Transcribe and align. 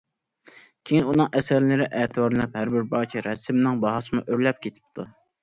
كېيىن 0.89 1.11
ئۇنىڭ 1.11 1.29
ئەسەرلىرى 1.39 1.87
ئەتىۋارلىنىپ 1.99 2.57
ھەر 2.61 2.73
بىر 2.77 2.89
پارچە 2.95 3.25
رەسىمىنىڭ 3.29 3.79
باھاسىمۇ 3.85 4.27
ئۆرلەپ 4.27 4.67
كېتىپتۇ. 4.67 5.09